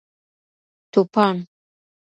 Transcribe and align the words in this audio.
توپان 0.91 1.37